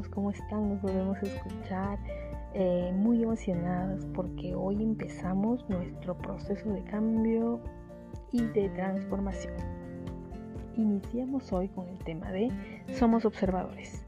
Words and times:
amigos, 0.00 0.14
¿cómo 0.14 0.30
están? 0.30 0.68
Nos 0.68 0.82
volvemos 0.82 1.18
a 1.18 1.26
escuchar 1.26 1.98
eh, 2.54 2.92
muy 2.94 3.22
emocionados 3.22 4.06
porque 4.14 4.54
hoy 4.54 4.82
empezamos 4.82 5.68
nuestro 5.68 6.16
proceso 6.16 6.70
de 6.70 6.82
cambio 6.84 7.60
y 8.32 8.42
de 8.42 8.68
transformación. 8.70 9.54
Iniciamos 10.76 11.52
hoy 11.52 11.68
con 11.68 11.88
el 11.88 11.98
tema 11.98 12.30
de 12.32 12.50
somos 12.94 13.24
observadores. 13.24 14.06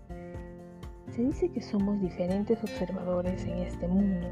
Se 1.10 1.22
dice 1.22 1.50
que 1.50 1.60
somos 1.60 2.00
diferentes 2.00 2.62
observadores 2.62 3.44
en 3.44 3.58
este 3.58 3.86
mundo. 3.86 4.28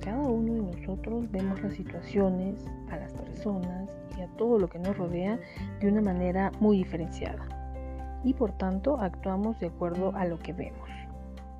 Cada 0.00 0.22
uno 0.22 0.54
de 0.54 0.76
nosotros 0.76 1.30
vemos 1.30 1.62
las 1.62 1.74
situaciones, 1.74 2.64
a 2.90 2.96
las 2.96 3.12
personas 3.12 3.88
y 4.18 4.22
a 4.22 4.26
todo 4.36 4.58
lo 4.58 4.68
que 4.68 4.80
nos 4.80 4.96
rodea 4.96 5.38
de 5.80 5.88
una 5.88 6.00
manera 6.00 6.50
muy 6.60 6.78
diferenciada 6.78 7.57
y 8.24 8.34
por 8.34 8.52
tanto 8.52 8.98
actuamos 9.00 9.58
de 9.60 9.68
acuerdo 9.68 10.14
a 10.14 10.24
lo 10.24 10.38
que 10.38 10.52
vemos. 10.52 10.88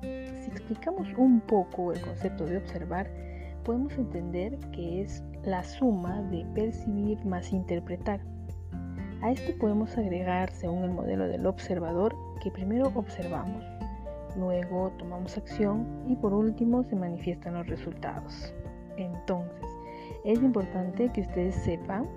Si 0.01 0.51
explicamos 0.51 1.07
un 1.17 1.41
poco 1.41 1.91
el 1.93 2.01
concepto 2.01 2.45
de 2.45 2.57
observar, 2.57 3.09
podemos 3.63 3.93
entender 3.97 4.57
que 4.71 5.01
es 5.01 5.23
la 5.43 5.63
suma 5.63 6.21
de 6.23 6.45
percibir 6.55 7.23
más 7.25 7.51
interpretar. 7.51 8.21
A 9.21 9.31
esto 9.31 9.51
podemos 9.59 9.97
agregar, 9.97 10.49
según 10.51 10.83
el 10.83 10.91
modelo 10.91 11.27
del 11.27 11.45
observador, 11.45 12.15
que 12.41 12.51
primero 12.51 12.91
observamos, 12.95 13.63
luego 14.37 14.91
tomamos 14.97 15.37
acción 15.37 15.85
y 16.07 16.15
por 16.15 16.33
último 16.33 16.83
se 16.83 16.95
manifiestan 16.95 17.55
los 17.55 17.67
resultados. 17.67 18.53
Entonces, 18.97 19.65
es 20.23 20.41
importante 20.41 21.11
que 21.11 21.21
ustedes 21.21 21.55
sepan 21.55 22.07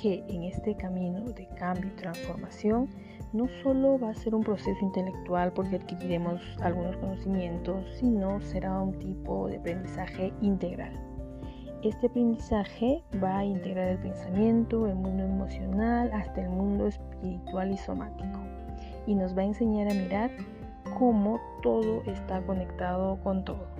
que 0.00 0.24
en 0.28 0.44
este 0.44 0.76
camino 0.76 1.20
de 1.32 1.46
cambio 1.58 1.90
y 1.90 1.96
transformación 1.96 2.88
no 3.32 3.46
solo 3.62 3.98
va 3.98 4.10
a 4.10 4.14
ser 4.14 4.34
un 4.34 4.42
proceso 4.42 4.78
intelectual 4.80 5.52
porque 5.52 5.76
adquiriremos 5.76 6.40
algunos 6.62 6.96
conocimientos, 6.96 7.84
sino 7.98 8.40
será 8.40 8.80
un 8.80 8.98
tipo 8.98 9.48
de 9.48 9.58
aprendizaje 9.58 10.32
integral. 10.40 10.92
Este 11.82 12.06
aprendizaje 12.06 13.02
va 13.22 13.38
a 13.38 13.44
integrar 13.44 13.88
el 13.88 13.98
pensamiento, 13.98 14.86
el 14.86 14.94
mundo 14.94 15.24
emocional, 15.24 16.10
hasta 16.12 16.42
el 16.42 16.48
mundo 16.48 16.86
espiritual 16.86 17.72
y 17.72 17.76
somático. 17.76 18.40
Y 19.06 19.14
nos 19.14 19.36
va 19.36 19.42
a 19.42 19.46
enseñar 19.46 19.90
a 19.90 19.94
mirar 19.94 20.30
cómo 20.98 21.40
todo 21.62 22.02
está 22.06 22.40
conectado 22.42 23.18
con 23.22 23.44
todo. 23.44 23.77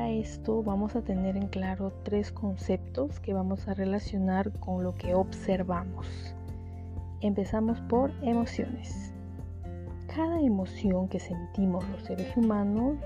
Para 0.00 0.12
esto 0.12 0.62
vamos 0.62 0.96
a 0.96 1.02
tener 1.02 1.36
en 1.36 1.48
claro 1.48 1.92
tres 2.04 2.32
conceptos 2.32 3.20
que 3.20 3.34
vamos 3.34 3.68
a 3.68 3.74
relacionar 3.74 4.50
con 4.58 4.82
lo 4.82 4.94
que 4.94 5.14
observamos. 5.14 6.34
Empezamos 7.20 7.82
por 7.82 8.10
emociones. 8.22 9.12
Cada 10.06 10.40
emoción 10.40 11.06
que 11.06 11.20
sentimos 11.20 11.86
los 11.90 12.04
seres 12.04 12.34
humanos 12.34 12.96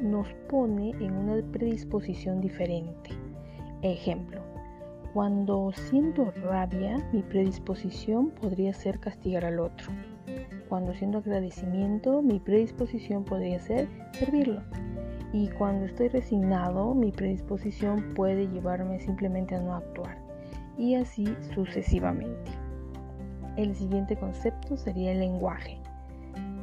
nos 0.00 0.32
pone 0.48 0.90
en 0.90 1.14
una 1.14 1.42
predisposición 1.50 2.40
diferente. 2.40 3.10
Ejemplo, 3.82 4.40
cuando 5.14 5.72
siento 5.72 6.30
rabia, 6.30 7.04
mi 7.12 7.22
predisposición 7.22 8.30
podría 8.30 8.72
ser 8.72 9.00
castigar 9.00 9.44
al 9.44 9.58
otro. 9.58 9.88
Cuando 10.68 10.94
siento 10.94 11.18
agradecimiento, 11.18 12.22
mi 12.22 12.38
predisposición 12.38 13.24
podría 13.24 13.58
ser 13.58 13.88
servirlo. 14.12 14.62
Y 15.32 15.48
cuando 15.48 15.86
estoy 15.86 16.08
resignado, 16.08 16.94
mi 16.94 17.10
predisposición 17.12 18.14
puede 18.14 18.48
llevarme 18.48 19.00
simplemente 19.00 19.54
a 19.54 19.60
no 19.60 19.74
actuar. 19.74 20.18
Y 20.78 20.94
así 20.94 21.26
sucesivamente. 21.54 22.50
El 23.56 23.74
siguiente 23.74 24.16
concepto 24.16 24.76
sería 24.76 25.12
el 25.12 25.20
lenguaje. 25.20 25.78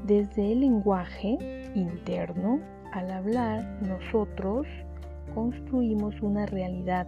Desde 0.05 0.51
el 0.51 0.61
lenguaje 0.61 1.37
interno, 1.75 2.59
al 2.91 3.09
hablar, 3.11 3.63
nosotros 3.81 4.67
construimos 5.33 6.21
una 6.21 6.45
realidad 6.45 7.07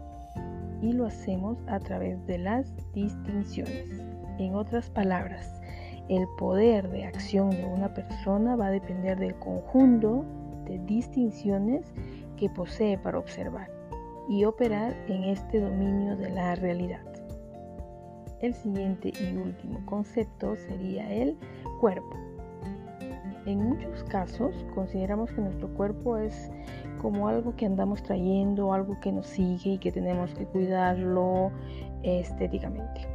y 0.81 0.93
lo 0.93 1.05
hacemos 1.05 1.57
a 1.67 1.79
través 1.79 2.25
de 2.25 2.39
las 2.39 2.73
distinciones. 2.93 4.01
En 4.39 4.55
otras 4.55 4.89
palabras, 4.89 5.61
el 6.09 6.25
poder 6.37 6.89
de 6.89 7.05
acción 7.05 7.49
de 7.49 7.65
una 7.65 7.93
persona 7.93 8.55
va 8.55 8.67
a 8.67 8.71
depender 8.71 9.17
del 9.17 9.35
conjunto 9.35 10.25
de 10.65 10.79
distinciones 10.79 11.93
que 12.37 12.49
posee 12.49 12.97
para 12.97 13.19
observar 13.19 13.71
y 14.27 14.45
operar 14.45 14.95
en 15.07 15.23
este 15.23 15.59
dominio 15.59 16.15
de 16.17 16.29
la 16.29 16.55
realidad. 16.55 17.05
El 18.41 18.53
siguiente 18.53 19.13
y 19.19 19.35
último 19.37 19.85
concepto 19.85 20.55
sería 20.55 21.11
el 21.11 21.37
cuerpo. 21.79 22.15
En 23.45 23.59
muchos 23.59 24.03
casos 24.05 24.53
consideramos 24.73 25.31
que 25.31 25.41
nuestro 25.41 25.67
cuerpo 25.75 26.17
es 26.17 26.49
como 27.01 27.27
algo 27.27 27.55
que 27.55 27.65
andamos 27.65 28.01
trayendo, 28.01 28.73
algo 28.73 28.99
que 28.99 29.11
nos 29.11 29.27
sigue 29.27 29.73
y 29.73 29.77
que 29.77 29.91
tenemos 29.91 30.33
que 30.33 30.45
cuidarlo 30.45 31.51
estéticamente. 32.01 33.14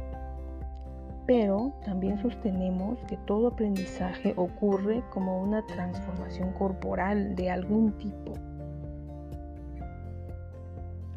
Pero 1.25 1.73
también 1.85 2.17
sostenemos 2.21 2.97
que 3.07 3.17
todo 3.17 3.49
aprendizaje 3.49 4.33
ocurre 4.35 5.03
como 5.11 5.41
una 5.41 5.65
transformación 5.67 6.51
corporal 6.53 7.35
de 7.35 7.49
algún 7.49 7.91
tipo. 7.97 8.33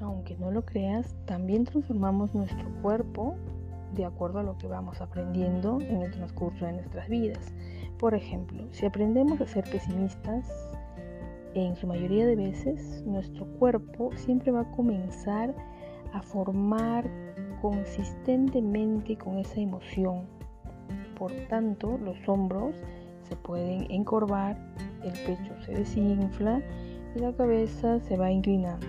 Aunque 0.01 0.37
no 0.37 0.51
lo 0.51 0.65
creas, 0.65 1.17
también 1.25 1.65
transformamos 1.65 2.35
nuestro 2.35 2.69
cuerpo 2.83 3.35
de 3.95 4.05
acuerdo 4.05 4.41
a 4.41 4.43
lo 4.43 4.59
que 4.59 4.67
vamos 4.67 5.01
aprendiendo 5.01 5.81
en 5.81 6.03
el 6.03 6.11
transcurso 6.11 6.67
de 6.67 6.73
nuestras 6.73 7.09
vidas. 7.09 7.53
Por 7.99 8.15
ejemplo, 8.15 8.65
si 8.73 8.87
aprendemos 8.87 9.41
a 9.41 9.47
ser 9.47 9.65
pesimistas, 9.71 10.47
en 11.55 11.77
su 11.77 11.87
mayoría 11.87 12.27
de 12.27 12.37
veces 12.37 13.03
nuestro 13.07 13.47
cuerpo 13.59 14.11
siempre 14.17 14.51
va 14.51 14.63
a 14.63 14.71
comenzar 14.73 15.55
a 16.13 16.21
formar 16.21 17.09
consistentemente 17.65 19.17
con 19.17 19.39
esa 19.39 19.59
emoción. 19.59 20.27
Por 21.19 21.33
tanto, 21.49 21.97
los 21.97 22.19
hombros 22.29 22.75
se 23.23 23.37
pueden 23.37 23.91
encorvar, 23.91 24.59
el 25.03 25.13
pecho 25.13 25.55
se 25.65 25.73
desinfla 25.73 26.61
y 27.17 27.21
la 27.21 27.33
cabeza 27.33 28.01
se 28.01 28.19
va 28.19 28.31
inclinando. 28.31 28.87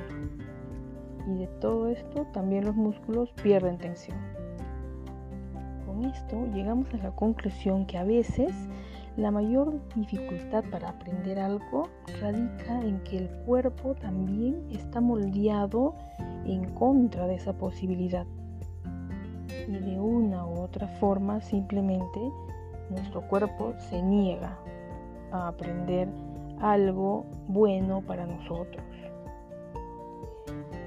Y 1.25 1.37
de 1.37 1.47
todo 1.61 1.87
esto 1.87 2.27
también 2.33 2.65
los 2.65 2.75
músculos 2.75 3.31
pierden 3.41 3.77
tensión. 3.77 4.17
Con 5.85 6.03
esto 6.03 6.45
llegamos 6.53 6.93
a 6.95 6.97
la 6.97 7.15
conclusión 7.15 7.85
que 7.85 7.97
a 7.97 8.03
veces 8.03 8.53
la 9.15 9.31
mayor 9.31 9.79
dificultad 9.95 10.65
para 10.69 10.89
aprender 10.89 11.39
algo 11.39 11.87
radica 12.19 12.81
en 12.81 13.01
que 13.05 13.19
el 13.19 13.29
cuerpo 13.45 13.95
también 13.95 14.67
está 14.69 14.99
moldeado 14.99 15.95
en 16.45 16.69
contra 16.73 17.25
de 17.25 17.35
esa 17.35 17.53
posibilidad 17.53 18.27
y 19.67 19.77
de 19.77 19.99
una 19.99 20.45
u 20.45 20.61
otra 20.61 20.87
forma 20.99 21.41
simplemente 21.41 22.19
nuestro 22.89 23.21
cuerpo 23.27 23.73
se 23.89 24.01
niega 24.01 24.57
a 25.31 25.47
aprender 25.47 26.07
algo 26.59 27.25
bueno 27.47 28.01
para 28.01 28.25
nosotros. 28.25 28.83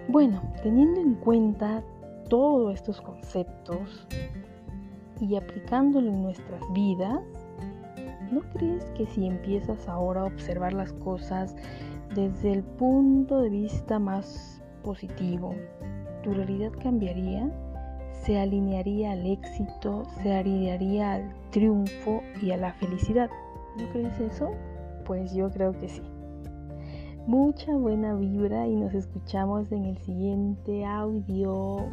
Bueno, 0.08 0.40
teniendo 0.62 1.00
en 1.00 1.14
cuenta 1.16 1.82
todos 2.28 2.74
estos 2.74 3.00
conceptos 3.00 4.06
y 5.20 5.36
aplicándolo 5.36 6.08
en 6.08 6.22
nuestras 6.22 6.62
vidas, 6.72 7.20
¿no 8.30 8.40
crees 8.54 8.84
que 8.96 9.06
si 9.06 9.26
empiezas 9.26 9.88
ahora 9.88 10.22
a 10.22 10.24
observar 10.24 10.72
las 10.72 10.92
cosas 10.94 11.54
desde 12.14 12.52
el 12.52 12.62
punto 12.62 13.40
de 13.42 13.50
vista 13.50 13.98
más 13.98 14.62
positivo, 14.82 15.54
tu 16.22 16.32
realidad 16.32 16.72
cambiaría? 16.82 17.50
Se 18.28 18.38
alinearía 18.38 19.12
al 19.12 19.26
éxito, 19.26 20.02
se 20.22 20.34
alinearía 20.34 21.14
al 21.14 21.32
triunfo 21.50 22.22
y 22.42 22.50
a 22.50 22.58
la 22.58 22.74
felicidad. 22.74 23.30
¿No 23.78 23.88
crees 23.88 24.20
eso? 24.20 24.50
Pues 25.06 25.32
yo 25.32 25.50
creo 25.50 25.72
que 25.72 25.88
sí. 25.88 26.02
Mucha 27.26 27.72
buena 27.72 28.14
vibra 28.16 28.66
y 28.66 28.76
nos 28.76 28.92
escuchamos 28.92 29.72
en 29.72 29.86
el 29.86 29.96
siguiente 29.96 30.84
audio. 30.84 31.88